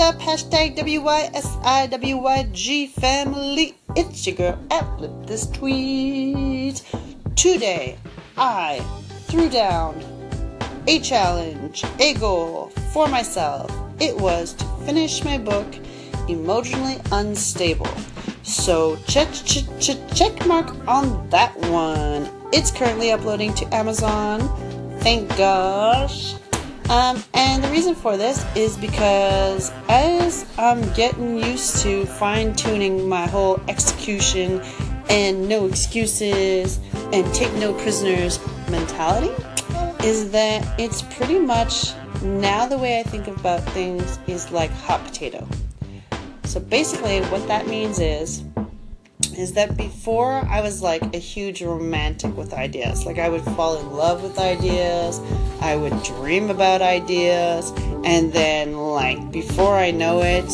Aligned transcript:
up? 0.00 0.18
Hashtag 0.18 0.78
WYSIWYG 0.78 2.88
family. 2.88 3.74
It's 3.94 4.26
your 4.26 4.36
girl 4.36 4.58
at 4.70 4.96
Flip 4.96 5.10
This 5.26 5.46
Tweet. 5.46 6.82
Today, 7.36 7.98
I 8.38 8.78
threw 9.26 9.50
down 9.50 10.02
a 10.86 11.00
challenge, 11.00 11.84
a 11.98 12.14
goal 12.14 12.68
for 12.94 13.08
myself. 13.08 13.70
It 14.00 14.16
was 14.16 14.54
to 14.54 14.64
finish 14.86 15.22
my 15.22 15.36
book, 15.36 15.66
Emotionally 16.28 16.98
Unstable. 17.12 17.90
So 18.42 18.96
check, 19.06 19.28
check, 19.32 19.64
check, 19.80 19.98
check 20.14 20.46
mark 20.46 20.74
on 20.88 21.28
that 21.28 21.54
one. 21.68 22.30
It's 22.54 22.70
currently 22.70 23.12
uploading 23.12 23.52
to 23.54 23.74
Amazon. 23.74 24.40
Thank 25.00 25.28
gosh. 25.36 26.36
Um, 26.90 27.22
and 27.34 27.62
the 27.62 27.68
reason 27.68 27.94
for 27.94 28.16
this 28.16 28.44
is 28.56 28.76
because 28.76 29.70
as 29.88 30.44
I'm 30.58 30.92
getting 30.94 31.38
used 31.38 31.82
to 31.82 32.04
fine 32.04 32.56
tuning 32.56 33.08
my 33.08 33.28
whole 33.28 33.60
execution 33.68 34.60
and 35.08 35.48
no 35.48 35.66
excuses 35.66 36.80
and 37.12 37.32
take 37.32 37.54
no 37.54 37.74
prisoners 37.74 38.40
mentality, 38.68 39.32
is 40.02 40.32
that 40.32 40.80
it's 40.80 41.02
pretty 41.02 41.38
much 41.38 41.92
now 42.22 42.66
the 42.66 42.76
way 42.76 42.98
I 42.98 43.04
think 43.04 43.28
about 43.28 43.60
things 43.70 44.18
is 44.26 44.50
like 44.50 44.72
hot 44.72 45.04
potato. 45.04 45.46
So 46.42 46.58
basically, 46.58 47.20
what 47.26 47.46
that 47.46 47.68
means 47.68 48.00
is 48.00 48.42
is 49.36 49.52
that 49.52 49.76
before 49.76 50.44
I 50.48 50.60
was 50.60 50.82
like 50.82 51.02
a 51.14 51.18
huge 51.18 51.62
romantic 51.62 52.36
with 52.36 52.52
ideas. 52.52 53.06
Like 53.06 53.18
I 53.18 53.28
would 53.28 53.42
fall 53.42 53.78
in 53.78 53.92
love 53.92 54.22
with 54.22 54.38
ideas, 54.38 55.20
I 55.60 55.76
would 55.76 56.02
dream 56.02 56.50
about 56.50 56.82
ideas, 56.82 57.70
and 58.04 58.32
then 58.32 58.76
like 58.76 59.30
before 59.30 59.74
I 59.76 59.90
know 59.90 60.22
it, 60.22 60.50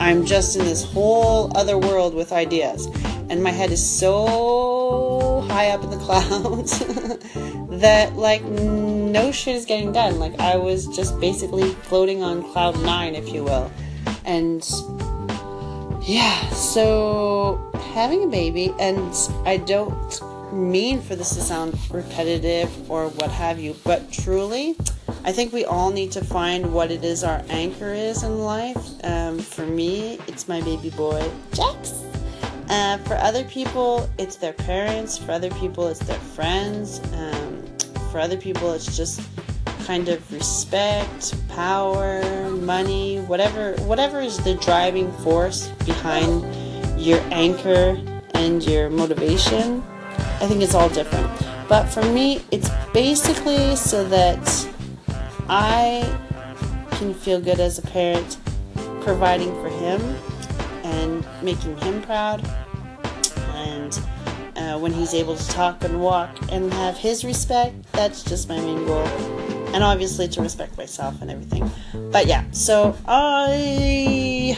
I'm 0.00 0.24
just 0.24 0.56
in 0.56 0.64
this 0.64 0.84
whole 0.84 1.56
other 1.56 1.78
world 1.78 2.14
with 2.14 2.32
ideas. 2.32 2.86
And 3.28 3.42
my 3.42 3.50
head 3.50 3.72
is 3.72 3.84
so 3.84 5.44
high 5.48 5.70
up 5.70 5.82
in 5.82 5.90
the 5.90 5.96
clouds 6.06 6.78
that 7.80 8.14
like 8.16 8.42
no 8.44 9.32
shit 9.32 9.56
is 9.56 9.64
getting 9.64 9.92
done. 9.92 10.18
Like 10.18 10.38
I 10.40 10.56
was 10.56 10.86
just 10.86 11.18
basically 11.20 11.70
floating 11.88 12.22
on 12.22 12.42
cloud 12.52 12.80
9 12.82 13.14
if 13.14 13.32
you 13.32 13.44
will. 13.44 13.70
And 14.24 14.64
yeah, 16.02 16.48
so 16.50 17.60
having 17.94 18.24
a 18.24 18.28
baby, 18.28 18.72
and 18.78 19.14
I 19.44 19.56
don't 19.56 20.20
mean 20.52 21.00
for 21.00 21.16
this 21.16 21.34
to 21.34 21.40
sound 21.40 21.78
repetitive 21.90 22.90
or 22.90 23.08
what 23.08 23.30
have 23.30 23.58
you, 23.58 23.74
but 23.84 24.10
truly, 24.12 24.76
I 25.24 25.32
think 25.32 25.52
we 25.52 25.64
all 25.64 25.90
need 25.90 26.12
to 26.12 26.24
find 26.24 26.72
what 26.72 26.90
it 26.90 27.04
is 27.04 27.24
our 27.24 27.42
anchor 27.48 27.92
is 27.92 28.22
in 28.22 28.38
life. 28.38 29.04
Um, 29.04 29.38
for 29.38 29.66
me, 29.66 30.18
it's 30.26 30.48
my 30.48 30.60
baby 30.60 30.90
boy, 30.90 31.28
Jax. 31.52 32.04
Uh, 32.68 32.98
for 32.98 33.14
other 33.14 33.44
people, 33.44 34.08
it's 34.18 34.36
their 34.36 34.52
parents. 34.52 35.18
For 35.18 35.32
other 35.32 35.50
people, 35.50 35.88
it's 35.88 36.00
their 36.00 36.18
friends. 36.18 37.00
Um, 37.12 37.64
for 38.10 38.18
other 38.18 38.36
people, 38.36 38.72
it's 38.72 38.96
just 38.96 39.20
kind 39.84 40.08
of 40.08 40.32
respect, 40.32 41.34
power, 41.48 42.50
money, 42.50 43.20
whatever 43.20 43.74
whatever 43.82 44.20
is 44.20 44.36
the 44.38 44.54
driving 44.54 45.12
force 45.18 45.68
behind 45.84 46.44
your 47.00 47.20
anchor 47.30 47.96
and 48.34 48.64
your 48.64 48.90
motivation. 48.90 49.82
I 50.40 50.46
think 50.46 50.62
it's 50.62 50.74
all 50.74 50.88
different. 50.88 51.30
But 51.68 51.86
for 51.86 52.02
me, 52.02 52.42
it's 52.50 52.70
basically 52.92 53.76
so 53.76 54.06
that 54.08 54.68
I 55.48 56.02
can 56.92 57.14
feel 57.14 57.40
good 57.40 57.60
as 57.60 57.78
a 57.78 57.82
parent 57.82 58.38
providing 59.02 59.52
for 59.62 59.68
him 59.68 60.00
and 60.84 61.26
making 61.42 61.76
him 61.78 62.02
proud 62.02 62.44
and 63.54 64.00
uh, 64.56 64.78
when 64.78 64.92
he's 64.92 65.14
able 65.14 65.36
to 65.36 65.48
talk 65.48 65.84
and 65.84 66.00
walk 66.00 66.30
and 66.50 66.72
have 66.72 66.96
his 66.96 67.24
respect 67.24 67.74
that's 67.92 68.22
just 68.24 68.48
my 68.48 68.58
main 68.58 68.84
goal 68.86 69.06
and 69.76 69.84
obviously 69.84 70.26
to 70.26 70.40
respect 70.40 70.76
myself 70.78 71.20
and 71.20 71.30
everything. 71.30 71.70
But 72.10 72.26
yeah, 72.26 72.44
so 72.50 72.96
I 73.06 74.56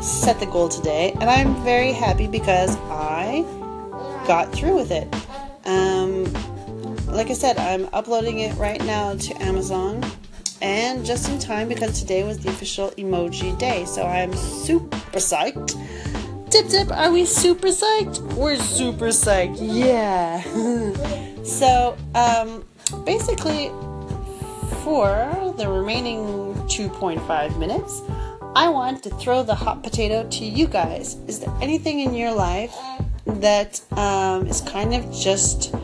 set 0.00 0.38
the 0.38 0.46
goal 0.46 0.68
today, 0.68 1.12
and 1.20 1.28
I'm 1.28 1.62
very 1.64 1.92
happy 1.92 2.28
because 2.28 2.76
I 2.88 3.44
got 4.30 4.52
through 4.52 4.76
with 4.76 4.92
it. 4.92 5.12
Um, 5.64 6.22
like 7.06 7.30
I 7.30 7.32
said, 7.32 7.58
I'm 7.58 7.88
uploading 7.92 8.38
it 8.38 8.54
right 8.54 8.80
now 8.84 9.16
to 9.16 9.42
Amazon, 9.42 10.08
and 10.62 11.04
just 11.04 11.28
in 11.28 11.40
time 11.40 11.66
because 11.66 11.98
today 11.98 12.22
was 12.22 12.38
the 12.38 12.48
official 12.48 12.92
emoji 12.92 13.58
day, 13.58 13.84
so 13.86 14.06
I'm 14.06 14.32
super 14.32 15.18
psyched. 15.18 15.70
Tip 16.48 16.68
tip, 16.68 16.92
are 16.92 17.10
we 17.10 17.24
super 17.24 17.70
psyched? 17.80 18.22
We're 18.34 18.54
super 18.54 19.08
psyched, 19.08 19.58
yeah. 19.60 20.40
so, 21.42 21.96
um, 22.14 22.64
basically, 23.04 23.66
for 24.84 25.52
the 25.58 25.68
remaining 25.68 26.54
2.5 26.68 27.58
minutes, 27.58 28.00
I 28.54 28.68
want 28.68 29.02
to 29.02 29.10
throw 29.10 29.42
the 29.42 29.56
hot 29.56 29.82
potato 29.82 30.28
to 30.28 30.44
you 30.44 30.68
guys. 30.68 31.16
Is 31.26 31.40
there 31.40 31.52
anything 31.60 31.98
in 31.98 32.14
your 32.14 32.32
life 32.32 32.76
that 33.34 33.80
um, 33.92 34.46
is 34.46 34.60
kind 34.60 34.94
of 34.94 35.12
just 35.12 35.74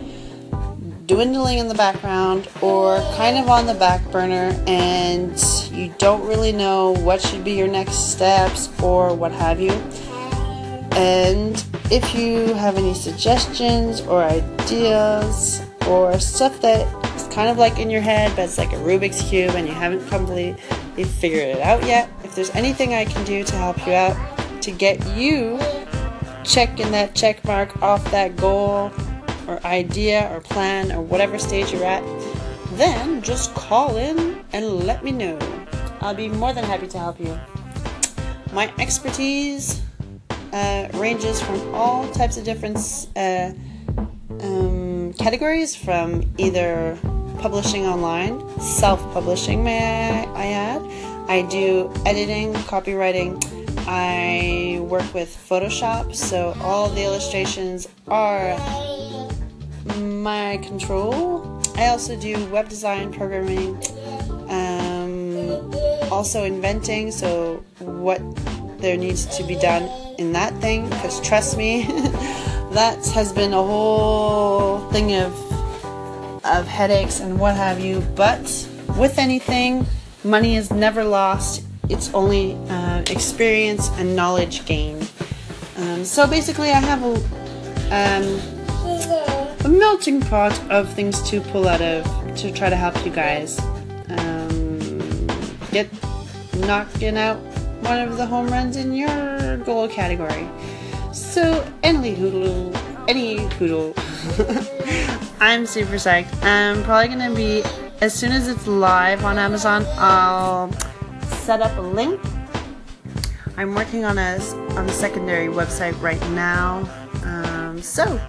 dwindling 1.07 1.59
in 1.59 1.69
the 1.69 1.75
background 1.75 2.49
or 2.61 2.99
kind 3.17 3.39
of 3.39 3.49
on 3.49 3.67
the 3.67 3.75
back 3.75 4.05
burner 4.11 4.53
and 4.67 5.41
you 5.71 5.95
don't 5.99 6.27
really 6.27 6.51
know 6.51 6.93
what 7.03 7.21
should 7.21 7.45
be 7.45 7.53
your 7.53 7.69
next 7.69 8.13
steps 8.13 8.69
or 8.83 9.15
what 9.15 9.31
have 9.31 9.61
you? 9.61 9.71
And 10.97 11.63
if 11.91 12.15
you 12.15 12.55
have 12.55 12.77
any 12.77 12.95
suggestions 12.95 14.01
or 14.01 14.23
ideas 14.25 15.63
or 15.87 16.19
stuff 16.19 16.61
that 16.63 16.87
is 17.15 17.29
kind 17.29 17.49
of 17.49 17.59
like 17.59 17.79
in 17.79 17.91
your 17.91 18.01
head, 18.01 18.33
but 18.35 18.47
it's 18.47 18.59
like 18.59 18.73
a 18.73 18.77
Rubik's 18.77 19.23
Cube 19.29 19.55
and 19.55 19.69
you 19.69 19.75
haven't 19.75 20.07
completely 20.09 21.05
figured 21.05 21.57
it 21.57 21.61
out 21.61 21.85
yet, 21.85 22.09
if 22.25 22.35
there's 22.35 22.51
anything 22.51 22.95
I 22.95 23.05
can 23.05 23.25
do 23.25 23.45
to 23.45 23.57
help 23.57 23.87
you 23.87 23.93
out 23.93 24.63
to 24.63 24.73
get 24.73 25.07
you 25.15 25.59
checking 26.47 26.91
that 26.93 27.15
check 27.15 27.45
mark 27.45 27.83
off 27.83 28.09
that 28.11 28.37
goal 28.37 28.93
or 29.49 29.65
idea 29.67 30.31
or 30.33 30.41
plan 30.41 30.93
or 30.93 31.01
whatever 31.01 31.39
stage 31.39 31.73
you're 31.73 31.85
at, 31.85 32.03
then 32.73 33.21
just 33.23 33.55
call 33.55 33.97
in 33.97 34.45
and 34.53 34.87
let 34.87 35.05
me 35.05 35.13
know. 35.13 35.39
I'll 36.01 36.15
be 36.15 36.29
more 36.29 36.53
than 36.53 36.65
happy 36.65 36.87
to 36.89 36.99
help 36.99 37.19
you. 37.21 37.39
My 38.53 38.73
expertise 38.79 39.83
uh, 40.53 40.89
ranges 40.95 41.41
from 41.43 41.75
all 41.75 42.11
types 42.13 42.37
of 42.37 42.45
different 42.45 42.79
uh, 43.17 43.53
um, 44.41 45.13
categories, 45.15 45.75
from 45.75 46.23
either 46.39 46.99
publishing 47.39 47.87
online, 47.87 48.41
self 48.61 49.01
publishing, 49.13 49.65
may 49.65 50.27
I, 50.35 50.47
add. 50.47 50.83
I 51.29 51.43
do 51.43 51.93
editing, 52.07 52.55
copywriting. 52.55 53.56
I 53.87 54.79
work 54.83 55.15
with 55.15 55.37
Photoshop, 55.49 56.15
so 56.15 56.57
all 56.61 56.89
the 56.89 57.05
illustrations 57.05 57.89
are 58.09 58.57
my 59.97 60.59
control. 60.59 61.63
I 61.77 61.89
also 61.89 62.17
do 62.17 62.45
web 62.47 62.69
design, 62.69 63.13
programming, 63.13 63.77
um, 64.49 65.73
also 66.11 66.45
inventing, 66.45 67.13
so 67.13 67.63
what 67.79 68.21
there 68.81 68.97
needs 68.97 69.27
to 69.37 69.45
be 69.45 69.57
done 69.57 69.85
in 70.19 70.33
that 70.33 70.55
thing, 70.61 70.89
because 70.89 71.21
trust 71.21 71.57
me, 71.57 71.85
that 72.73 73.07
has 73.15 73.33
been 73.33 73.53
a 73.53 73.63
whole 73.63 74.81
thing 74.91 75.15
of 75.15 75.33
of 76.45 76.67
headaches 76.67 77.21
and 77.21 77.39
what 77.39 77.57
have 77.57 77.81
you. 77.81 78.01
But 78.15 78.43
with 78.97 79.19
anything, 79.19 79.87
money 80.25 80.57
is 80.57 80.71
never 80.71 81.05
lost. 81.05 81.66
It's 81.89 82.13
only 82.13 82.55
uh, 82.69 83.03
experience 83.11 83.91
and 83.99 84.17
knowledge 84.17 84.65
gained. 84.67 85.11
Um, 85.77 86.05
so 86.05 86.27
basically, 86.27 86.71
I 86.71 86.81
have 86.81 87.03
a, 87.03 87.15
um, 87.95 89.65
a 89.65 89.69
melting 89.69 90.21
pot 90.21 90.59
of 90.71 90.93
things 90.93 91.23
to 91.31 91.41
pull 91.41 91.69
out 91.69 91.81
of 91.81 92.05
to 92.37 92.53
try 92.53 92.69
to 92.71 92.77
help 92.77 93.05
you 93.05 93.13
guys 93.13 93.59
um, 94.09 94.79
get 95.71 95.89
knocking 96.67 97.17
out 97.17 97.37
one 97.83 98.01
of 98.01 98.17
the 98.17 98.27
home 98.27 98.49
runs 98.49 98.77
in 98.77 98.93
your 98.93 99.59
goal 99.59 99.87
category. 99.89 100.49
So, 101.13 101.65
any 101.83 102.15
hoodle, 102.15 102.75
any 103.09 103.39
hoodle. 103.59 103.95
I'm 105.41 105.67
super 105.67 105.95
psyched. 105.95 106.43
I'm 106.43 106.83
probably 106.83 107.09
gonna 107.09 107.35
be 107.35 107.63
as 108.01 108.13
soon 108.13 108.33
as 108.33 108.49
it's 108.49 108.67
live 108.67 109.25
on 109.25 109.39
Amazon. 109.39 109.85
I'll 109.97 110.71
set 111.27 111.61
up 111.61 111.77
a 111.77 111.81
link. 111.81 112.21
I'm 113.57 113.75
working 113.75 114.05
on 114.05 114.19
a 114.19 114.39
on 114.77 114.89
a 114.89 114.93
secondary 114.93 115.49
website 115.49 116.01
right 116.01 116.21
now. 116.31 116.89
Um, 117.25 117.81
so 117.81 118.21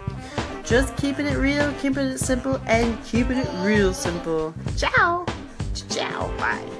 just 0.63 0.95
keeping 0.97 1.25
it 1.25 1.37
real, 1.37 1.73
keeping 1.79 2.07
it 2.07 2.17
simple, 2.19 2.61
and 2.65 3.03
keeping 3.05 3.37
it 3.37 3.49
real 3.65 3.93
simple. 3.93 4.53
Ciao, 4.75 5.25
ciao, 5.89 6.27
bye. 6.37 6.76